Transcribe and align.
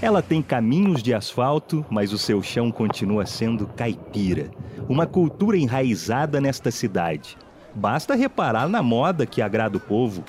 Ela 0.00 0.22
tem 0.22 0.40
caminhos 0.40 1.02
de 1.02 1.12
asfalto, 1.12 1.84
mas 1.90 2.12
o 2.12 2.18
seu 2.18 2.40
chão 2.40 2.70
continua 2.70 3.26
sendo 3.26 3.66
caipira. 3.66 4.48
Uma 4.88 5.06
cultura 5.06 5.58
enraizada 5.58 6.40
nesta 6.40 6.70
cidade. 6.70 7.36
Basta 7.74 8.14
reparar 8.14 8.68
na 8.68 8.80
moda 8.80 9.26
que 9.26 9.42
agrada 9.42 9.76
o 9.76 9.80
povo. 9.80 10.22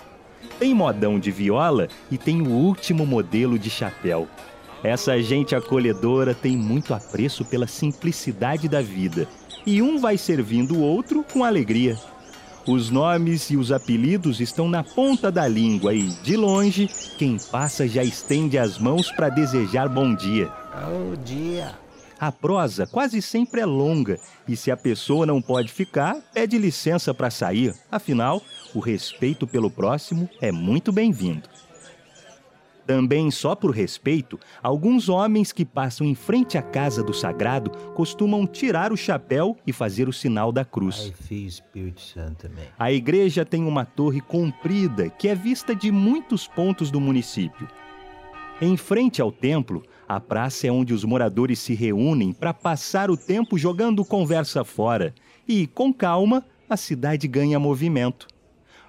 Tem 0.58 0.74
modão 0.74 1.20
de 1.20 1.30
viola 1.30 1.88
e 2.10 2.18
tem 2.18 2.42
o 2.42 2.50
último 2.50 3.06
modelo 3.06 3.60
de 3.60 3.70
chapéu. 3.70 4.28
Essa 4.84 5.22
gente 5.22 5.56
acolhedora 5.56 6.34
tem 6.34 6.58
muito 6.58 6.94
apreço 6.94 7.46
pela 7.46 7.68
simplicidade 7.68 8.68
da 8.68 8.82
vida. 8.82 9.28
E 9.68 9.84
um 9.84 10.00
vai 10.00 10.18
servindo 10.18 10.78
o 10.78 10.82
outro 10.82 11.24
com 11.32 11.44
alegria. 11.44 11.96
Os 12.70 12.92
nomes 12.92 13.50
e 13.50 13.58
os 13.58 13.72
apelidos 13.72 14.40
estão 14.40 14.70
na 14.70 14.84
ponta 14.84 15.32
da 15.32 15.48
língua 15.48 15.92
e, 15.92 16.04
de 16.22 16.38
longe, 16.38 16.88
quem 17.18 17.36
passa 17.52 17.88
já 17.88 18.04
estende 18.04 18.60
as 18.60 18.78
mãos 18.78 19.12
para 19.12 19.28
desejar 19.28 19.90
bom 19.90 20.14
dia. 20.14 20.52
Bom 20.86 21.16
dia. 21.26 21.74
A 22.20 22.32
prosa 22.32 22.86
quase 22.86 23.24
sempre 23.24 23.60
é 23.62 23.66
longa 23.66 24.20
e, 24.48 24.56
se 24.56 24.70
a 24.70 24.78
pessoa 24.78 25.26
não 25.26 25.42
pode 25.42 25.72
ficar, 25.72 26.18
pede 26.32 26.60
licença 26.60 27.12
para 27.12 27.32
sair. 27.32 27.74
Afinal, 27.92 28.40
o 28.76 28.80
respeito 28.80 29.48
pelo 29.48 29.72
próximo 29.72 30.30
é 30.40 30.52
muito 30.52 30.92
bem-vindo. 30.92 31.50
Também 32.90 33.30
só 33.30 33.54
por 33.54 33.70
respeito, 33.70 34.40
alguns 34.64 35.10
homens 35.10 35.52
que 35.52 35.64
passam 35.64 36.08
em 36.08 36.16
frente 36.16 36.58
à 36.58 36.62
casa 36.64 37.04
do 37.04 37.14
sagrado 37.14 37.70
costumam 37.94 38.48
tirar 38.48 38.92
o 38.92 38.98
chapéu 38.98 39.56
e 39.68 39.72
fazer 39.72 40.10
o 40.10 40.12
sinal 40.12 40.52
da 40.52 40.66
cruz. 40.66 41.14
A 42.80 42.92
igreja 42.92 43.46
tem 43.46 43.64
uma 43.64 43.86
torre 43.86 44.22
comprida 44.22 45.08
que 45.08 45.28
é 45.28 45.36
vista 45.36 45.76
de 45.76 45.92
muitos 45.92 46.48
pontos 46.48 46.90
do 46.90 47.00
município. 47.00 47.68
Em 48.60 48.76
frente 48.76 49.22
ao 49.22 49.32
templo, 49.32 49.84
a 50.08 50.20
praça 50.20 50.66
é 50.66 50.72
onde 50.72 50.92
os 50.92 51.04
moradores 51.04 51.60
se 51.60 51.76
reúnem 51.76 52.34
para 52.34 52.56
passar 52.56 53.12
o 53.12 53.16
tempo 53.16 53.56
jogando 53.56 54.04
conversa 54.04 54.64
fora 54.64 55.14
e, 55.48 55.68
com 55.68 55.94
calma, 55.94 56.44
a 56.68 56.76
cidade 56.76 57.28
ganha 57.28 57.60
movimento. 57.60 58.26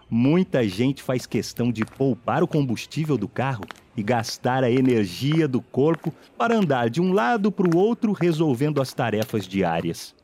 Muita 0.08 0.66
gente 0.66 1.02
faz 1.02 1.26
questão 1.26 1.70
de 1.70 1.84
poupar 1.84 2.42
o 2.42 2.48
combustível 2.48 3.18
do 3.18 3.28
carro 3.28 3.62
e 3.96 4.02
gastar 4.02 4.64
a 4.64 4.70
energia 4.70 5.46
do 5.48 5.60
corpo 5.60 6.12
para 6.36 6.56
andar 6.56 6.88
de 6.88 7.00
um 7.00 7.12
lado 7.12 7.50
para 7.50 7.68
o 7.68 7.76
outro 7.76 8.12
resolvendo 8.12 8.80
as 8.80 8.92
tarefas 8.92 9.46
diárias. 9.46 10.14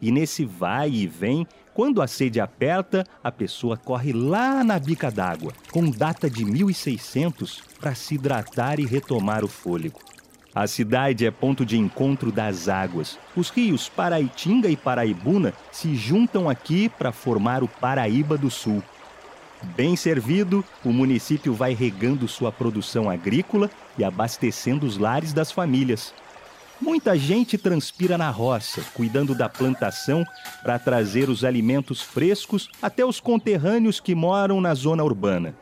E 0.00 0.12
nesse 0.12 0.44
vai 0.44 0.90
e 0.90 1.06
vem, 1.06 1.46
quando 1.74 2.00
a 2.00 2.06
sede 2.06 2.40
aperta, 2.40 3.04
a 3.22 3.30
pessoa 3.30 3.76
corre 3.76 4.12
lá 4.12 4.62
na 4.64 4.78
bica 4.78 5.10
d'água, 5.10 5.52
com 5.70 5.90
data 5.90 6.28
de 6.28 6.44
1600, 6.44 7.62
para 7.80 7.94
se 7.94 8.14
hidratar 8.14 8.80
e 8.80 8.86
retomar 8.86 9.44
o 9.44 9.48
fôlego. 9.48 10.00
A 10.54 10.66
cidade 10.66 11.24
é 11.24 11.30
ponto 11.30 11.64
de 11.64 11.78
encontro 11.78 12.32
das 12.32 12.68
águas. 12.68 13.18
Os 13.36 13.50
rios 13.50 13.88
Paraitinga 13.88 14.68
e 14.68 14.76
Paraibuna 14.76 15.54
se 15.70 15.94
juntam 15.94 16.48
aqui 16.48 16.88
para 16.88 17.12
formar 17.12 17.62
o 17.62 17.68
Paraíba 17.68 18.36
do 18.36 18.50
Sul. 18.50 18.82
Bem 19.62 19.96
servido, 19.96 20.64
o 20.84 20.92
município 20.92 21.52
vai 21.52 21.74
regando 21.74 22.28
sua 22.28 22.52
produção 22.52 23.10
agrícola 23.10 23.68
e 23.96 24.04
abastecendo 24.04 24.86
os 24.86 24.98
lares 24.98 25.32
das 25.32 25.50
famílias. 25.50 26.14
Muita 26.80 27.18
gente 27.18 27.58
transpira 27.58 28.16
na 28.16 28.30
roça, 28.30 28.82
cuidando 28.94 29.34
da 29.34 29.48
plantação 29.48 30.24
para 30.62 30.78
trazer 30.78 31.28
os 31.28 31.44
alimentos 31.44 32.00
frescos 32.00 32.70
até 32.80 33.04
os 33.04 33.18
conterrâneos 33.18 33.98
que 33.98 34.14
moram 34.14 34.60
na 34.60 34.74
zona 34.74 35.02
urbana. 35.02 35.56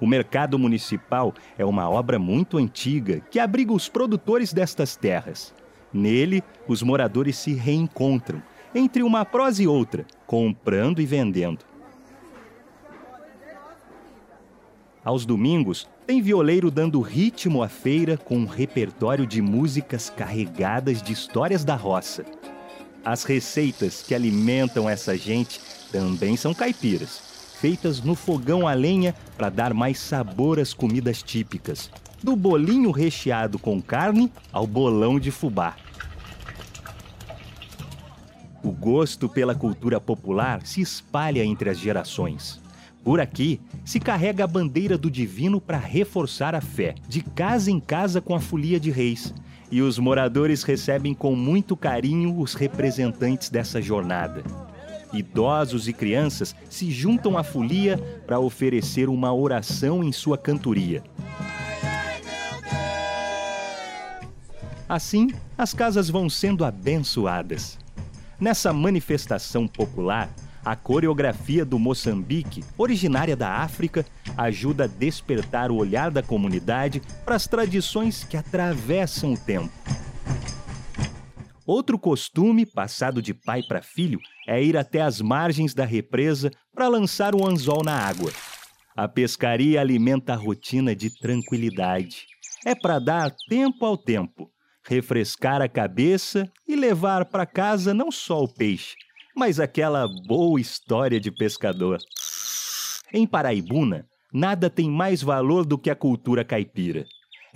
O 0.00 0.06
mercado 0.06 0.56
municipal 0.56 1.34
é 1.58 1.64
uma 1.64 1.90
obra 1.90 2.16
muito 2.16 2.58
antiga 2.58 3.20
que 3.28 3.40
abriga 3.40 3.72
os 3.72 3.88
produtores 3.88 4.52
destas 4.52 4.94
terras. 4.94 5.52
Nele, 5.92 6.44
os 6.68 6.80
moradores 6.80 7.36
se 7.36 7.52
reencontram, 7.54 8.40
entre 8.72 9.02
uma 9.02 9.24
prosa 9.24 9.64
e 9.64 9.66
outra, 9.66 10.06
comprando 10.28 11.00
e 11.00 11.06
vendendo. 11.06 11.69
Aos 15.02 15.24
domingos, 15.24 15.88
tem 16.06 16.20
violeiro 16.20 16.70
dando 16.70 17.00
ritmo 17.00 17.62
à 17.62 17.68
feira 17.68 18.18
com 18.18 18.36
um 18.36 18.46
repertório 18.46 19.26
de 19.26 19.40
músicas 19.40 20.10
carregadas 20.10 21.00
de 21.00 21.12
histórias 21.12 21.64
da 21.64 21.74
roça. 21.74 22.24
As 23.02 23.24
receitas 23.24 24.02
que 24.02 24.14
alimentam 24.14 24.88
essa 24.88 25.16
gente 25.16 25.58
também 25.90 26.36
são 26.36 26.52
caipiras, 26.52 27.18
feitas 27.58 28.02
no 28.02 28.14
fogão 28.14 28.68
a 28.68 28.74
lenha 28.74 29.14
para 29.38 29.48
dar 29.48 29.72
mais 29.72 29.98
sabor 29.98 30.60
às 30.60 30.74
comidas 30.74 31.22
típicas, 31.22 31.90
do 32.22 32.36
bolinho 32.36 32.90
recheado 32.90 33.58
com 33.58 33.80
carne 33.80 34.30
ao 34.52 34.66
bolão 34.66 35.18
de 35.18 35.30
fubá. 35.30 35.76
O 38.62 38.70
gosto 38.70 39.30
pela 39.30 39.54
cultura 39.54 39.98
popular 39.98 40.60
se 40.66 40.82
espalha 40.82 41.42
entre 41.42 41.70
as 41.70 41.78
gerações. 41.78 42.60
Por 43.02 43.20
aqui, 43.20 43.60
se 43.84 43.98
carrega 43.98 44.44
a 44.44 44.46
bandeira 44.46 44.98
do 44.98 45.10
divino 45.10 45.60
para 45.60 45.78
reforçar 45.78 46.54
a 46.54 46.60
fé, 46.60 46.94
de 47.08 47.22
casa 47.22 47.70
em 47.70 47.80
casa 47.80 48.20
com 48.20 48.34
a 48.34 48.40
folia 48.40 48.78
de 48.78 48.90
reis. 48.90 49.34
E 49.70 49.80
os 49.80 49.98
moradores 49.98 50.62
recebem 50.62 51.14
com 51.14 51.34
muito 51.34 51.76
carinho 51.76 52.38
os 52.38 52.54
representantes 52.54 53.48
dessa 53.48 53.80
jornada. 53.80 54.42
Idosos 55.12 55.88
e 55.88 55.92
crianças 55.92 56.54
se 56.68 56.90
juntam 56.90 57.38
à 57.38 57.42
folia 57.42 57.96
para 58.26 58.38
oferecer 58.38 59.08
uma 59.08 59.32
oração 59.32 60.04
em 60.04 60.12
sua 60.12 60.36
cantoria. 60.36 61.02
Assim, 64.88 65.28
as 65.56 65.72
casas 65.72 66.10
vão 66.10 66.28
sendo 66.28 66.64
abençoadas. 66.64 67.78
Nessa 68.40 68.72
manifestação 68.72 69.66
popular, 69.66 70.28
a 70.64 70.76
coreografia 70.76 71.64
do 71.64 71.78
Moçambique, 71.78 72.62
originária 72.76 73.34
da 73.34 73.50
África, 73.56 74.04
ajuda 74.36 74.84
a 74.84 74.86
despertar 74.86 75.70
o 75.70 75.76
olhar 75.76 76.10
da 76.10 76.22
comunidade 76.22 77.02
para 77.24 77.36
as 77.36 77.46
tradições 77.46 78.24
que 78.24 78.36
atravessam 78.36 79.32
o 79.32 79.38
tempo. 79.38 79.72
Outro 81.66 81.98
costume, 81.98 82.66
passado 82.66 83.22
de 83.22 83.32
pai 83.32 83.62
para 83.62 83.80
filho, 83.80 84.18
é 84.46 84.62
ir 84.62 84.76
até 84.76 85.00
as 85.00 85.20
margens 85.20 85.72
da 85.72 85.84
represa 85.84 86.50
para 86.74 86.88
lançar 86.88 87.34
o 87.34 87.46
anzol 87.46 87.84
na 87.84 87.96
água. 87.96 88.32
A 88.96 89.06
pescaria 89.06 89.80
alimenta 89.80 90.32
a 90.32 90.36
rotina 90.36 90.96
de 90.96 91.10
tranquilidade. 91.10 92.26
É 92.66 92.74
para 92.74 92.98
dar 92.98 93.32
tempo 93.48 93.86
ao 93.86 93.96
tempo, 93.96 94.50
refrescar 94.84 95.62
a 95.62 95.68
cabeça 95.68 96.50
e 96.66 96.74
levar 96.74 97.26
para 97.26 97.46
casa 97.46 97.94
não 97.94 98.10
só 98.10 98.42
o 98.42 98.48
peixe, 98.48 98.96
mas 99.40 99.58
aquela 99.58 100.06
boa 100.26 100.60
história 100.60 101.18
de 101.18 101.30
pescador. 101.30 101.98
Em 103.10 103.26
Paraibuna, 103.26 104.06
nada 104.30 104.68
tem 104.68 104.90
mais 104.90 105.22
valor 105.22 105.64
do 105.64 105.78
que 105.78 105.88
a 105.88 105.96
cultura 105.96 106.44
caipira. 106.44 107.06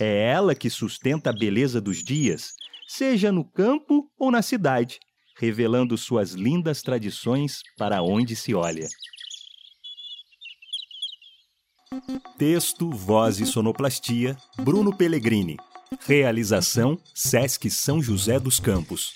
É 0.01 0.31
ela 0.31 0.55
que 0.55 0.71
sustenta 0.71 1.29
a 1.29 1.33
beleza 1.33 1.83
dos 1.83 2.03
dias, 2.03 2.55
seja 2.89 3.31
no 3.31 3.45
campo 3.45 4.11
ou 4.19 4.31
na 4.31 4.41
cidade, 4.41 4.99
revelando 5.37 5.99
suas 5.99 6.31
lindas 6.31 6.81
tradições 6.81 7.61
para 7.77 8.03
onde 8.03 8.35
se 8.35 8.55
olha. 8.55 8.89
Texto, 12.39 12.91
voz 12.91 13.41
e 13.41 13.45
sonoplastia: 13.45 14.39
Bruno 14.57 14.97
Pellegrini. 14.97 15.59
Realização: 16.07 16.99
Sesc 17.15 17.69
São 17.69 18.03
José 18.03 18.41
dos 18.41 18.59
Campos. 18.59 19.13